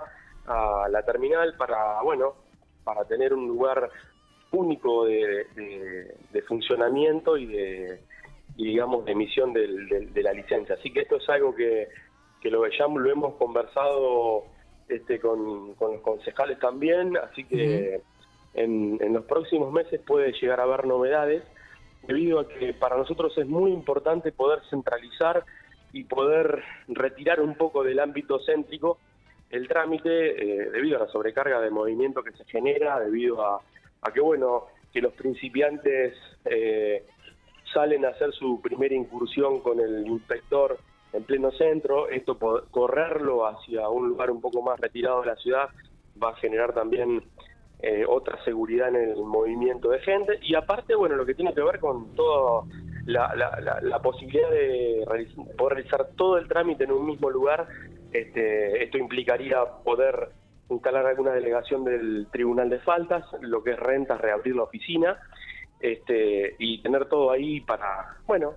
a 0.52 0.90
la 0.90 1.04
terminal 1.04 1.56
para, 1.58 2.02
bueno, 2.02 2.36
para 2.84 3.06
tener 3.06 3.34
un 3.34 3.48
lugar 3.48 3.90
único 4.52 5.06
de, 5.06 5.46
funcionamiento 6.48 7.38
y 7.38 7.46
de, 7.46 8.00
digamos, 8.56 9.06
de 9.06 9.12
emisión 9.12 9.54
de 9.54 10.24
la 10.24 10.34
licencia. 10.34 10.76
Así 10.76 10.92
que 10.92 11.02
esto 11.02 11.18
es 11.18 11.30
algo 11.30 11.56
que, 11.56 11.88
que 12.42 12.50
lo, 12.50 12.68
ya 12.68 12.88
lo 12.88 13.10
hemos 13.10 13.36
conversado 13.36 14.44
este, 14.90 15.20
con, 15.20 15.76
los 15.80 16.02
concejales 16.02 16.60
también, 16.60 17.16
así 17.18 17.46
que 17.46 18.02
en, 18.56 18.98
en 19.00 19.14
los 19.14 19.24
próximos 19.26 19.72
meses 19.72 20.02
puede 20.06 20.34
llegar 20.34 20.60
a 20.60 20.64
haber 20.64 20.86
novedades, 20.86 21.44
debido 22.08 22.40
a 22.40 22.48
que 22.48 22.74
para 22.74 22.98
nosotros 22.98 23.38
es 23.38 23.48
muy 23.48 23.72
importante 23.72 24.32
poder 24.32 24.60
centralizar 24.70 25.46
y 25.94 26.06
poder 26.06 26.64
retirar 26.88 27.42
un 27.42 27.56
poco 27.56 27.84
del 27.84 28.00
ámbito 28.00 28.40
céntrico 28.40 28.98
el 29.52 29.68
trámite 29.68 30.10
eh, 30.10 30.70
debido 30.72 30.98
a 30.98 31.06
la 31.06 31.12
sobrecarga 31.12 31.60
de 31.60 31.70
movimiento 31.70 32.24
que 32.24 32.32
se 32.32 32.46
genera, 32.46 33.00
debido 33.00 33.44
a, 33.44 33.62
que, 34.14 34.22
bueno, 34.22 34.68
que 34.94 35.02
los 35.02 35.14
principiantes 35.14 36.16
eh, 36.46 37.06
salen 37.74 38.06
a 38.06 38.10
hacer 38.10 38.32
su 38.34 38.62
primera 38.62 38.96
incursión 38.96 39.62
con 39.62 39.80
el 39.80 40.08
inspector 40.08 40.80
en 41.14 41.24
pleno 41.24 41.52
centro, 41.52 42.08
esto 42.10 42.38
correrlo 42.72 43.46
hacia 43.46 43.90
un 43.90 44.10
lugar 44.10 44.32
un 44.32 44.40
poco 44.40 44.62
más 44.62 44.80
retirado 44.80 45.22
de 45.22 45.28
la 45.28 45.36
ciudad 45.36 45.70
va 46.22 46.30
a 46.30 46.36
generar 46.36 46.74
también 46.74 47.22
eh, 47.82 48.06
otra 48.08 48.42
seguridad 48.44 48.90
en 48.90 48.96
el 48.96 49.16
movimiento 49.18 49.90
de 49.90 50.00
gente. 50.00 50.40
Y 50.44 50.56
aparte, 50.56 50.96
bueno, 50.96 51.16
lo 51.16 51.26
que 51.26 51.34
tiene 51.34 51.54
que 51.54 51.62
ver 51.62 51.80
con 51.80 52.16
toda 52.16 52.64
la, 53.06 53.34
la, 53.82 54.00
posibilidad 54.00 54.50
de 54.52 55.04
poder 55.58 55.78
realizar 55.78 56.10
todo 56.16 56.38
el 56.38 56.48
trámite 56.48 56.84
en 56.84 56.92
un 56.92 57.06
mismo 57.06 57.30
lugar, 57.30 57.68
este, 58.12 58.84
esto 58.84 58.98
implicaría 58.98 59.64
poder 59.84 60.30
instalar 60.70 61.06
alguna 61.06 61.32
delegación 61.32 61.84
del 61.84 62.28
Tribunal 62.32 62.70
de 62.70 62.80
Faltas, 62.80 63.26
lo 63.42 63.64
que 63.64 63.72
es 63.72 63.80
rentas, 63.80 64.20
reabrir 64.20 64.56
la 64.56 64.64
oficina 64.64 65.20
este, 65.80 66.56
y 66.60 66.82
tener 66.82 67.06
todo 67.06 67.32
ahí 67.32 67.60
para, 67.62 68.18
bueno, 68.26 68.54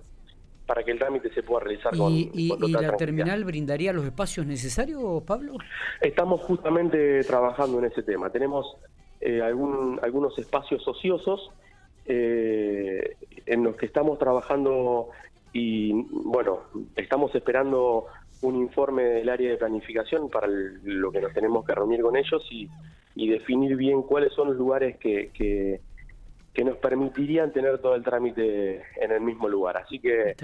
para 0.65 0.83
que 0.83 0.91
el 0.91 0.99
trámite 0.99 1.31
se 1.33 1.43
pueda 1.43 1.63
realizar 1.63 1.95
con, 1.95 2.11
¿Y, 2.11 2.31
y 2.33 2.71
la 2.71 2.95
terminal 2.97 3.43
brindaría 3.43 3.93
los 3.93 4.05
espacios 4.05 4.45
necesarios, 4.45 5.23
Pablo? 5.23 5.53
Estamos 6.01 6.41
justamente 6.41 7.21
trabajando 7.23 7.79
en 7.79 7.85
ese 7.85 8.03
tema. 8.03 8.29
Tenemos 8.29 8.77
eh, 9.21 9.41
algún, 9.41 9.99
algunos 10.01 10.37
espacios 10.39 10.87
ociosos 10.87 11.51
eh, 12.05 13.15
en 13.45 13.63
los 13.63 13.75
que 13.75 13.85
estamos 13.85 14.17
trabajando 14.17 15.09
y, 15.53 15.93
bueno, 16.11 16.59
estamos 16.95 17.33
esperando 17.33 18.07
un 18.45 18.55
informe 18.55 19.03
del 19.03 19.29
área 19.29 19.49
de 19.49 19.57
planificación 19.57 20.29
para 20.29 20.47
lo 20.47 21.11
que 21.11 21.21
nos 21.21 21.33
tenemos 21.33 21.65
que 21.65 21.73
reunir 21.73 22.01
con 22.01 22.15
ellos 22.15 22.45
y, 22.51 22.69
definir 23.15 23.75
bien 23.77 24.01
cuáles 24.03 24.33
son 24.33 24.49
los 24.49 24.57
lugares 24.57 24.97
que, 24.97 25.31
que, 25.33 25.79
nos 26.63 26.77
permitirían 26.77 27.51
tener 27.51 27.79
todo 27.79 27.95
el 27.95 28.03
trámite 28.03 28.81
en 29.01 29.11
el 29.11 29.21
mismo 29.21 29.49
lugar. 29.49 29.77
Así 29.77 29.99
que, 29.99 30.35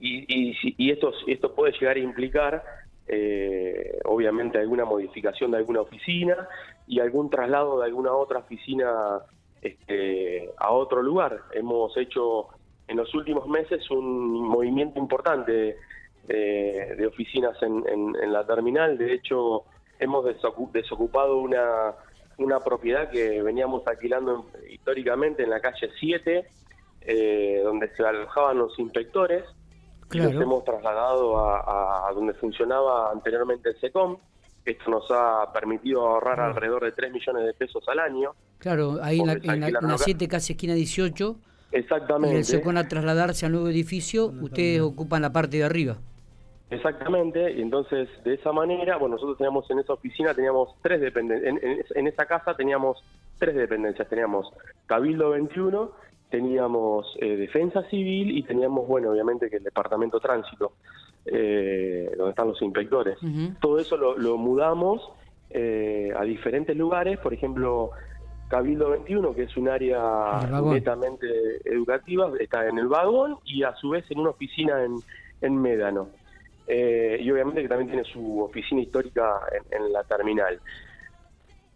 y, 0.00 0.24
y, 0.28 0.56
y 0.76 0.90
esto, 0.90 1.12
esto 1.26 1.54
puede 1.54 1.72
llegar 1.72 1.96
a 1.96 2.00
implicar 2.00 2.62
eh, 3.06 3.98
obviamente 4.04 4.58
alguna 4.58 4.86
modificación 4.86 5.50
de 5.50 5.58
alguna 5.58 5.82
oficina 5.82 6.48
y 6.86 7.00
algún 7.00 7.28
traslado 7.28 7.80
de 7.80 7.86
alguna 7.86 8.12
otra 8.12 8.38
oficina 8.38 9.20
este, 9.60 10.50
a 10.56 10.72
otro 10.72 11.02
lugar. 11.02 11.40
Hemos 11.52 11.96
hecho 11.96 12.48
en 12.88 12.96
los 12.96 13.14
últimos 13.14 13.46
meses 13.48 13.90
un 13.90 14.48
movimiento 14.48 14.98
importante 14.98 15.76
de, 16.26 16.94
de 16.96 17.06
oficinas 17.06 17.56
en, 17.62 17.84
en, 17.86 18.32
la 18.32 18.46
terminal. 18.46 18.96
De 18.96 19.12
hecho, 19.12 19.64
hemos 19.98 20.24
desocupado 20.72 21.38
una, 21.38 21.94
una 22.38 22.60
propiedad 22.60 23.10
que 23.10 23.42
veníamos 23.42 23.86
alquilando 23.86 24.46
históricamente 24.70 25.42
en 25.42 25.50
la 25.50 25.60
calle 25.60 25.90
7, 25.98 26.46
eh, 27.02 27.60
donde 27.62 27.94
se 27.94 28.04
alojaban 28.04 28.58
los 28.58 28.78
inspectores. 28.78 29.44
Claro. 30.08 30.32
Nos 30.32 30.42
hemos 30.42 30.64
trasladado 30.64 31.38
a, 31.38 32.10
donde 32.14 32.34
funcionaba 32.34 33.10
anteriormente 33.10 33.70
el 33.70 33.80
SECOM. 33.80 34.16
Esto 34.64 34.90
nos 34.90 35.04
ha 35.10 35.52
permitido 35.52 36.06
ahorrar 36.06 36.40
alrededor 36.40 36.84
de 36.84 36.92
3 36.92 37.12
millones 37.12 37.44
de 37.44 37.54
pesos 37.54 37.84
al 37.88 37.98
año. 37.98 38.30
Claro, 38.58 38.98
ahí 39.02 39.20
en 39.20 39.26
la, 39.60 39.98
7, 39.98 40.26
casi 40.28 40.54
esquina 40.54 40.74
18. 40.74 41.36
Exactamente. 41.72 42.36
Y 42.36 42.38
el 42.38 42.44
SECOM 42.44 42.76
a 42.76 42.88
trasladarse 42.88 43.44
al 43.44 43.52
nuevo 43.52 43.68
edificio, 43.68 44.26
ustedes 44.26 44.80
ocupan 44.80 45.20
la 45.22 45.32
parte 45.32 45.58
de 45.58 45.64
arriba. 45.64 45.98
Exactamente, 46.70 47.52
y 47.52 47.60
entonces 47.60 48.08
de 48.24 48.34
esa 48.34 48.50
manera, 48.52 48.96
bueno, 48.96 49.16
nosotros 49.16 49.36
teníamos 49.36 49.70
en 49.70 49.80
esa 49.80 49.92
oficina, 49.92 50.34
teníamos 50.34 50.74
tres 50.82 51.00
dependencias, 51.00 51.54
en, 51.62 51.84
en, 51.94 52.06
esa 52.06 52.26
casa 52.26 52.56
teníamos 52.56 53.04
tres 53.38 53.54
dependencias, 53.54 54.08
teníamos 54.08 54.50
Cabildo 54.86 55.30
21, 55.30 55.92
teníamos 56.30 57.16
eh, 57.20 57.36
Defensa 57.36 57.82
Civil 57.84 58.36
y 58.36 58.42
teníamos, 58.42 58.88
bueno, 58.88 59.10
obviamente 59.10 59.48
que 59.48 59.58
el 59.58 59.62
Departamento 59.62 60.18
Tránsito, 60.18 60.72
eh, 61.26 62.10
donde 62.16 62.30
están 62.30 62.48
los 62.48 62.60
inspectores. 62.60 63.18
Todo 63.60 63.78
eso 63.78 63.96
lo, 63.96 64.36
mudamos 64.36 65.08
eh, 65.50 66.12
a 66.16 66.24
diferentes 66.24 66.76
lugares, 66.76 67.18
por 67.18 67.32
ejemplo, 67.32 67.90
Cabildo 68.48 68.90
21, 68.90 69.34
que 69.34 69.44
es 69.44 69.56
un 69.56 69.68
área 69.68 70.40
netamente 70.64 71.26
educativa, 71.64 72.32
está 72.40 72.66
en 72.68 72.78
el 72.78 72.88
vagón 72.88 73.36
y 73.44 73.62
a 73.62 73.74
su 73.76 73.90
vez 73.90 74.04
en 74.10 74.18
una 74.18 74.30
oficina 74.30 74.82
en, 74.82 74.96
en 75.40 75.60
Médano. 75.60 76.08
Eh, 76.66 77.18
y 77.20 77.30
obviamente 77.30 77.62
que 77.62 77.68
también 77.68 77.90
tiene 77.90 78.04
su 78.04 78.42
oficina 78.42 78.80
histórica 78.80 79.40
en, 79.70 79.92
la 79.92 80.02
terminal. 80.04 80.60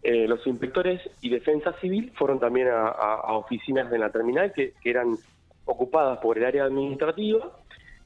Eh, 0.01 0.27
los 0.27 0.45
inspectores 0.47 1.01
y 1.21 1.29
defensa 1.29 1.73
civil 1.79 2.11
fueron 2.15 2.39
también 2.39 2.69
a, 2.71 3.33
oficinas 3.35 3.91
de 3.91 3.99
la 3.99 4.09
terminal 4.11 4.53
que, 4.53 4.73
eran 4.83 5.17
ocupadas 5.65 6.17
por 6.19 6.37
el 6.37 6.45
área 6.45 6.63
administrativa 6.63 7.51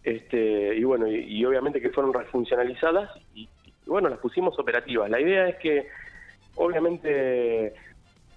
este, 0.03 0.75
y 0.75 0.83
bueno, 0.83 1.07
y, 1.07 1.45
obviamente 1.45 1.79
que 1.79 1.91
fueron 1.91 2.13
refuncionalizadas 2.13 3.09
y, 3.33 3.47
bueno, 3.85 4.09
las 4.09 4.19
pusimos 4.19 4.57
operativas. 4.59 5.09
La 5.09 5.21
idea 5.21 5.47
es 5.47 5.55
que 5.57 5.87
obviamente 6.55 7.73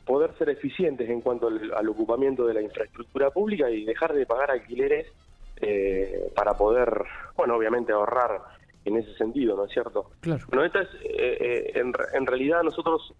poder 0.04 0.32
ser 0.38 0.50
eficientes 0.50 1.10
en 1.10 1.20
cuanto 1.20 1.48
al 1.48 1.88
ocupamiento 1.88 2.46
de 2.46 2.54
la 2.54 2.62
infraestructura 2.62 3.30
pública 3.30 3.68
y 3.68 3.84
dejar 3.84 4.12
de 4.12 4.26
pagar 4.26 4.52
alquileres 4.52 5.08
eh, 5.60 6.30
para 6.34 6.54
poder, 6.54 7.02
bueno, 7.34 7.56
obviamente 7.56 7.92
ahorrar 7.92 8.42
en 8.84 8.98
ese 8.98 9.14
sentido, 9.14 9.56
¿no 9.56 9.64
es 9.64 9.72
cierto? 9.72 10.10
Claro. 10.20 10.44
Bueno, 10.48 10.64
esta 10.64 10.82
es, 10.82 10.88
eh, 11.02 11.72
eh, 11.74 11.82
en, 12.14 12.26
realidad 12.26 12.62
nosotros 12.62 13.14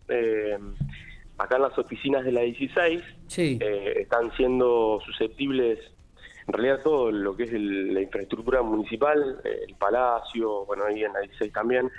acá 1.39 1.57
en 1.57 1.63
las 1.63 1.79
oficinas 1.79 2.25
de 2.25 2.33
la 2.33 2.43
16 2.43 3.03
están 3.37 4.31
siendo 4.37 5.01
susceptibles, 5.05 5.81
en 6.47 6.53
realidad 6.53 6.83
todo 6.85 7.11
lo 7.11 7.35
que 7.35 7.45
es 7.45 7.53
la 7.53 8.03
infraestructura 8.03 8.63
municipal, 8.63 9.41
el 9.45 9.75
palacio, 9.77 10.67
bueno, 10.67 10.85
ahí 10.85 11.03
en 11.03 11.13
la 11.15 11.21
16 11.21 11.53
también, 11.53 11.91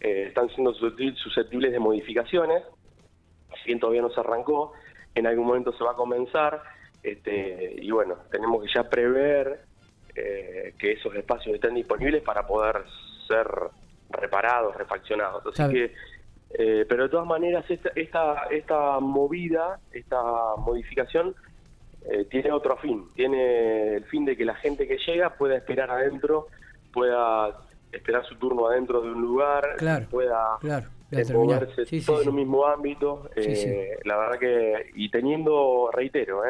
están 0.00 0.48
siendo 0.50 0.74
susceptibles 0.74 1.72
de 1.72 1.78
modificaciones, 1.78 2.62
si 3.62 3.64
bien 3.66 3.80
todavía 3.80 4.02
no 4.02 4.10
se 4.10 4.20
arrancó, 4.20 4.74
en 5.14 5.26
algún 5.26 5.46
momento 5.46 5.72
se 5.72 5.82
va 5.82 5.92
a 5.92 5.96
comenzar, 5.96 6.62
este, 7.02 7.76
y 7.80 7.90
bueno, 7.90 8.16
tenemos 8.30 8.62
que 8.62 8.70
ya 8.72 8.88
prever 8.88 9.67
eh, 10.18 10.74
que 10.78 10.92
esos 10.92 11.14
espacios 11.14 11.54
estén 11.54 11.74
disponibles 11.74 12.22
para 12.22 12.46
poder 12.46 12.82
ser 13.26 13.46
reparados, 14.10 14.74
refaccionados. 14.76 15.44
Así 15.46 15.72
que, 15.72 15.94
eh, 16.50 16.84
pero 16.88 17.04
de 17.04 17.08
todas 17.08 17.26
maneras, 17.26 17.64
esta, 17.68 17.90
esta, 17.94 18.46
esta 18.50 19.00
movida, 19.00 19.78
esta 19.92 20.20
modificación, 20.56 21.34
eh, 22.10 22.24
tiene 22.30 22.50
otro 22.50 22.76
fin. 22.78 23.04
Tiene 23.14 23.96
el 23.96 24.04
fin 24.06 24.24
de 24.24 24.36
que 24.36 24.44
la 24.44 24.54
gente 24.56 24.88
que 24.88 24.98
llega 24.98 25.34
pueda 25.34 25.56
esperar 25.56 25.90
adentro, 25.90 26.48
pueda 26.92 27.60
esperar 27.92 28.24
su 28.26 28.34
turno 28.36 28.66
adentro 28.66 29.00
de 29.00 29.10
un 29.12 29.20
lugar, 29.20 29.76
pueda 30.10 30.58
moverse 31.32 32.02
todo 32.04 32.22
en 32.22 32.28
un 32.28 32.34
mismo 32.34 32.66
ámbito. 32.66 33.30
la 34.04 34.16
verdad 34.16 34.38
que, 34.38 34.90
y 34.94 35.10
teniendo, 35.10 35.90
reitero, 35.92 36.42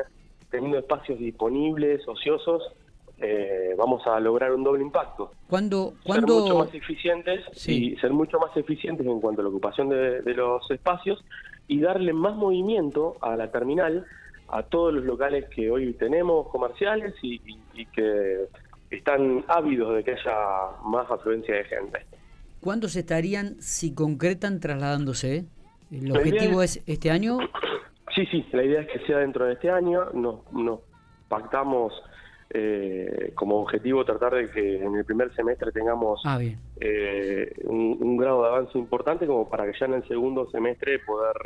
teniendo 0.51 0.79
espacios 0.79 1.19
disponibles, 1.19 2.07
ociosos, 2.09 2.73
eh, 3.21 3.75
vamos 3.77 4.07
a 4.07 4.21
lograr 4.21 4.53
un 4.53 4.63
doble 4.63 4.83
impacto. 4.83 5.33
¿Cuándo, 5.49 5.95
Ser 6.07 6.23
mucho 6.23 6.59
más 6.59 6.73
eficientes 6.73 7.69
y 7.69 7.97
ser 7.97 8.13
mucho 8.13 8.39
más 8.39 8.57
eficientes 8.57 9.07
en 9.07 9.21
cuanto 9.21 9.41
a 9.41 9.45
la 9.45 9.51
ocupación 9.51 9.89
de, 9.89 10.23
los 10.35 10.71
espacios 10.71 11.25
y 11.67 11.81
darle 11.81 12.13
más 12.13 12.37
movimiento 12.37 13.17
a 13.21 13.37
la 13.37 13.51
terminal, 13.51 14.07
a 14.49 14.63
todos 14.63 14.95
los 14.95 15.05
locales 15.05 15.47
que 15.49 15.71
hoy 15.71 15.93
tenemos 15.95 16.49
comerciales 16.49 17.15
y, 17.23 17.41
que 17.93 18.47
están 18.91 19.45
ávidos 19.49 19.97
de 19.97 20.05
que 20.05 20.13
haya 20.13 20.37
más 20.85 21.11
afluencia 21.11 21.57
de 21.57 21.65
gente. 21.65 22.07
¿Cuándo 22.61 22.89
se 22.89 23.01
estarían, 23.01 23.61
si 23.61 23.95
concretan, 23.95 24.61
trasladándose? 24.61 25.45
¿El 25.91 26.13
objetivo 26.13 26.63
es, 26.63 26.83
este 26.87 27.11
año? 27.11 27.39
Sí, 28.15 28.27
sí, 28.27 28.47
la 28.53 28.65
idea 28.65 28.81
es 28.83 28.89
que 28.89 29.07
sea 29.07 29.19
dentro 29.19 29.45
de 29.45 29.55
este 29.55 29.71
año. 29.71 30.11
Nos, 30.13 30.53
nos 30.53 30.81
pactamos 31.29 31.93
eh, 32.51 33.33
como 33.35 33.57
objetivo 33.57 34.07
tratar 34.07 34.35
de 34.35 34.51
que 34.51 34.83
en 34.83 34.95
el 34.97 35.05
primer 35.05 35.35
semestre 35.35 35.71
tengamos 35.71 36.23
ah, 36.25 36.41
eh, 36.81 37.53
un, 37.65 38.17
grado 38.17 38.43
de 38.43 38.49
avance 38.49 38.79
importante 38.79 39.27
como 39.27 39.51
para 39.51 39.71
que 39.71 39.79
ya 39.79 39.85
en 39.85 39.95
el 39.95 40.09
segundo 40.09 40.49
semestre 40.51 40.99
poder 41.01 41.37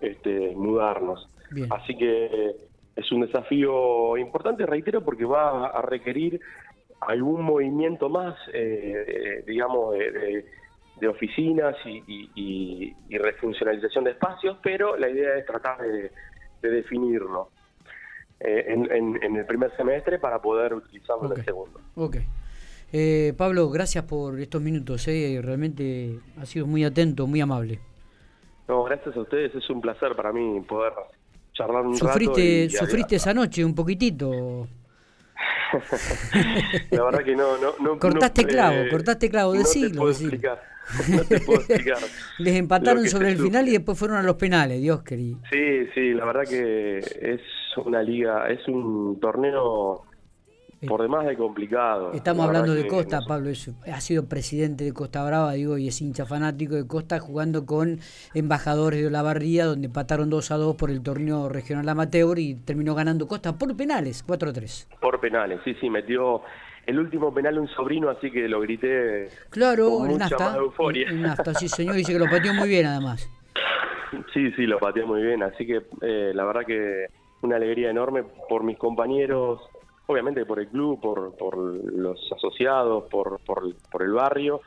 este, 0.00 0.54
mudarnos. 0.54 1.28
Así 1.70 1.96
que 1.96 2.54
es 2.94 3.12
un 3.12 3.22
desafío 3.22 4.16
importante, 4.16 4.66
reitero, 4.66 5.04
porque 5.04 5.24
va 5.24 5.66
a 5.66 5.82
requerir 5.82 6.40
algún 7.00 7.42
movimiento 7.42 8.08
más, 8.08 8.36
eh, 8.52 9.42
digamos, 9.46 9.94
de, 9.94 11.08
oficinas 11.08 11.76
y, 11.84 12.94
refuncionalización 13.10 14.04
de 14.04 14.12
espacios, 14.12 14.58
pero 14.62 14.96
la 14.96 15.08
idea 15.08 15.36
es 15.36 15.44
tratar 15.44 15.78
de 15.82 16.70
definirlo. 16.70 17.50
Eh, 18.38 18.64
en, 18.68 19.36
el 19.36 19.46
primer 19.46 19.74
semestre 19.76 20.18
para 20.18 20.40
poder 20.40 20.74
utilizarlo 20.74 21.32
en 21.32 21.38
el 21.38 21.44
segundo. 21.44 21.80
Ok. 21.94 22.16
Eh, 22.92 23.32
Pablo, 23.36 23.70
gracias 23.70 24.04
por 24.04 24.38
estos 24.38 24.60
minutos, 24.62 25.08
eh. 25.08 25.40
realmente 25.42 26.18
ha 26.38 26.46
sido 26.46 26.66
muy 26.66 26.84
atento, 26.84 27.26
muy 27.26 27.40
amable. 27.40 27.80
No, 28.68 28.84
gracias 28.84 29.16
a 29.16 29.20
ustedes, 29.20 29.54
es 29.54 29.68
un 29.70 29.80
placer 29.80 30.14
para 30.14 30.32
mí 30.32 30.60
poder 30.60 30.92
charlar 31.52 31.86
un 31.86 31.96
¿Sufriste, 31.96 32.28
rato. 32.28 32.40
y- 32.40 32.70
¿Sufriste 32.70 33.16
esa 33.16 33.32
noche 33.34 33.64
un 33.64 33.74
poquitito? 33.74 34.68
La 36.90 37.04
verdad 37.04 37.24
que 37.24 37.34
no, 37.34 37.58
no, 37.58 37.74
no 37.80 37.98
Cortaste 37.98 38.42
no, 38.42 38.48
clavo, 38.48 38.76
eh, 38.76 38.88
cortaste 38.90 39.30
clavo, 39.30 39.54
no 39.54 39.62
te 39.62 39.64
decilo, 39.66 39.96
puedo 39.96 40.08
decilo. 40.08 40.32
explicar, 40.32 40.62
no 41.08 41.24
te 41.24 41.40
puedo 41.40 41.60
explicar. 41.60 41.98
Les 42.38 42.54
empataron 42.56 43.06
sobre 43.08 43.30
el 43.30 43.38
final 43.38 43.68
y 43.68 43.72
después 43.72 43.98
fueron 43.98 44.16
a 44.18 44.22
los 44.22 44.36
penales, 44.36 44.80
Dios 44.80 45.02
querido. 45.02 45.38
Sí, 45.50 45.86
sí, 45.94 46.12
la 46.14 46.24
verdad 46.24 46.42
que 46.48 46.98
es 46.98 47.40
una 47.84 48.02
liga, 48.02 48.48
es 48.48 48.66
un 48.68 49.18
torneo 49.20 50.04
por 50.86 51.00
demás 51.02 51.26
de 51.26 51.36
complicado. 51.36 52.12
Estamos 52.12 52.44
La 52.44 52.46
hablando 52.58 52.74
de 52.74 52.86
Costa, 52.86 53.20
no- 53.20 53.26
Pablo 53.26 53.50
es- 53.50 53.70
ha 53.92 54.00
sido 54.00 54.26
presidente 54.26 54.84
de 54.84 54.92
Costa 54.92 55.24
Brava, 55.24 55.52
digo, 55.52 55.78
y 55.78 55.88
es 55.88 56.00
hincha 56.00 56.26
fanático 56.26 56.74
de 56.74 56.86
Costa, 56.86 57.18
jugando 57.18 57.64
con 57.66 57.98
embajadores 58.34 59.00
de 59.00 59.06
Olavarría, 59.06 59.64
donde 59.64 59.86
empataron 59.86 60.28
2 60.30 60.50
a 60.50 60.56
2 60.56 60.76
por 60.76 60.90
el 60.90 61.02
torneo 61.02 61.48
regional 61.48 61.88
amateur 61.88 62.38
y 62.38 62.54
terminó 62.56 62.94
ganando 62.94 63.26
Costa 63.26 63.56
por 63.58 63.74
penales, 63.76 64.22
4 64.26 64.50
a 64.50 64.52
3. 64.52 64.88
Por 65.00 65.18
penales, 65.20 65.60
sí, 65.64 65.74
sí, 65.80 65.88
metió 65.88 66.42
el 66.86 66.98
último 67.00 67.32
penal 67.34 67.58
un 67.58 67.68
sobrino, 67.68 68.10
así 68.10 68.30
que 68.30 68.46
lo 68.48 68.60
grité 68.60 69.28
Claro, 69.50 69.90
con 69.90 70.08
mucha 70.08 70.18
Nafta. 70.28 70.48
más 70.50 70.56
euforia. 70.58 71.08
El 71.08 71.22
Nafta, 71.22 71.54
sí 71.54 71.68
señor, 71.68 71.96
dice 71.96 72.12
que 72.12 72.18
lo 72.18 72.28
pateó 72.30 72.52
muy 72.54 72.68
bien 72.68 72.86
además. 72.86 73.28
Sí, 74.32 74.52
sí, 74.52 74.66
lo 74.66 74.78
pateé 74.78 75.04
muy 75.04 75.20
bien, 75.20 75.42
así 75.42 75.66
que 75.66 75.82
eh, 76.00 76.30
la 76.32 76.44
verdad 76.44 76.62
que 76.64 77.06
una 77.42 77.56
alegría 77.56 77.90
enorme 77.90 78.22
por 78.48 78.62
mis 78.62 78.78
compañeros, 78.78 79.60
obviamente 80.06 80.46
por 80.46 80.60
el 80.60 80.68
club, 80.68 81.00
por, 81.00 81.36
por 81.36 81.56
los 81.56 82.20
asociados, 82.32 83.04
por, 83.10 83.40
por, 83.40 83.74
por 83.90 84.02
el 84.02 84.12
barrio, 84.12 84.60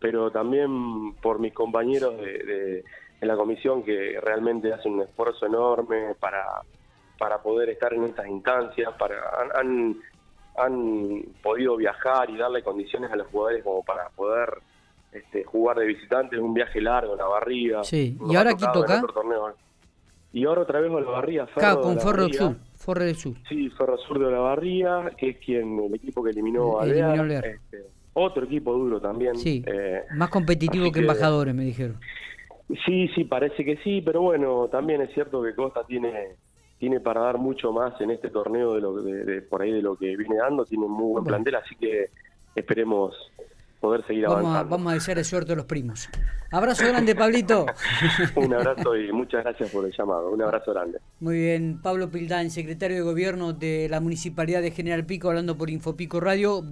pero 0.00 0.30
también 0.30 1.14
por 1.22 1.38
mis 1.38 1.52
compañeros 1.54 2.16
de, 2.20 2.38
de- 2.44 2.84
en 3.20 3.28
la 3.28 3.36
comisión 3.36 3.84
que 3.84 4.18
realmente 4.20 4.72
hacen 4.72 4.94
un 4.94 5.02
esfuerzo 5.02 5.46
enorme 5.46 6.16
para, 6.18 6.44
para 7.16 7.40
poder 7.40 7.70
estar 7.70 7.94
en 7.94 8.04
estas 8.04 8.26
instancias, 8.26 8.92
para 8.98 9.14
han, 9.54 9.96
han, 10.56 11.22
podido 11.40 11.76
viajar 11.76 12.28
y 12.30 12.36
darle 12.36 12.64
condiciones 12.64 13.12
a 13.12 13.16
los 13.16 13.28
jugadores 13.28 13.62
como 13.62 13.84
para 13.84 14.08
poder 14.08 14.58
este, 15.12 15.44
jugar 15.44 15.78
de 15.78 15.86
visitantes, 15.86 16.40
un 16.40 16.52
viaje 16.52 16.80
largo, 16.80 17.14
la 17.14 17.26
barriga. 17.26 17.84
Sí, 17.84 18.18
¿y 18.28 18.34
ahora 18.34 18.50
en 18.50 18.58
toca? 18.58 19.00
torneo. 19.14 19.54
Y 20.32 20.44
ahora 20.44 20.62
otra 20.62 20.80
vez 20.80 20.90
Olavarría, 20.90 21.46
Ferro 21.46 21.60
Acá 21.68 21.76
de 21.76 21.82
con 21.82 22.00
Ferro. 22.00 22.28
Sur, 22.32 22.56
Forre 22.82 23.04
del 23.04 23.14
Sur. 23.16 23.34
Sí, 23.48 23.70
Ferro 23.70 23.96
Sur 23.98 24.18
de 24.18 24.26
Olavarría, 24.26 25.12
que 25.16 25.30
es 25.30 25.36
quien 25.38 25.78
el 25.78 25.94
equipo 25.94 26.22
que 26.22 26.30
eliminó 26.30 26.80
a 26.80 26.84
Eliminó 26.84 27.24
Lear. 27.24 27.46
Este, 27.46 27.84
otro 28.14 28.44
equipo 28.44 28.72
duro 28.72 29.00
también. 29.00 29.36
Sí, 29.36 29.62
eh, 29.66 30.02
más 30.16 30.28
competitivo 30.30 30.86
que 30.86 30.92
que- 30.92 30.98
embajadores, 31.00 31.54
me 31.54 31.64
dijeron. 31.64 31.98
Sí, 32.84 33.08
sí, 33.14 33.24
parece 33.24 33.64
que 33.64 33.76
sí, 33.78 34.02
pero 34.04 34.22
bueno, 34.22 34.68
también 34.68 35.00
es 35.02 35.12
cierto 35.14 35.42
que 35.42 35.54
Costa 35.54 35.84
tiene 35.86 36.36
tiene 36.78 36.98
para 36.98 37.20
dar 37.20 37.38
mucho 37.38 37.70
más 37.70 38.00
en 38.00 38.10
este 38.10 38.28
torneo 38.30 38.74
de 38.74 38.80
lo 38.80 39.00
de, 39.00 39.24
de- 39.24 39.42
por 39.42 39.62
ahí 39.62 39.70
de 39.70 39.82
lo 39.82 39.94
que 39.94 40.16
viene 40.16 40.36
dando, 40.38 40.64
tiene 40.64 40.84
un 40.86 40.90
muy 40.90 41.12
buen 41.12 41.22
Bueno. 41.22 41.26
plantel, 41.28 41.54
así 41.54 41.76
que 41.76 42.06
esperemos 42.56 43.14
poder 43.82 44.06
seguir 44.06 44.22
Vamos 44.24 44.36
a, 44.36 44.48
avanzando. 44.60 44.70
vamos 44.70 44.90
a 44.92 44.94
desearle 44.94 45.24
suerte 45.24 45.52
a 45.52 45.56
los 45.56 45.66
primos. 45.66 46.08
Abrazo 46.52 46.86
grande, 46.86 47.14
Pablito. 47.14 47.66
Un 48.36 48.54
abrazo 48.54 48.96
y 48.96 49.12
muchas 49.12 49.42
gracias 49.42 49.70
por 49.70 49.84
el 49.84 49.92
llamado. 49.92 50.30
Un 50.30 50.40
abrazo 50.42 50.72
grande. 50.72 50.98
Muy 51.20 51.36
bien, 51.38 51.80
Pablo 51.82 52.10
Pildán, 52.10 52.50
secretario 52.50 52.96
de 52.98 53.02
Gobierno 53.02 53.52
de 53.52 53.88
la 53.90 54.00
Municipalidad 54.00 54.62
de 54.62 54.70
General 54.70 55.04
Pico, 55.04 55.28
hablando 55.28 55.56
por 55.58 55.68
Infopico 55.68 56.20
Radio. 56.20 56.62